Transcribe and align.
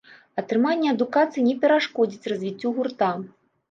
Атрыманне 0.41 0.89
адукацыі 0.95 1.45
не 1.51 1.55
перашкодзіць 1.61 2.29
развіццю 2.35 2.77
гурта. 2.77 3.17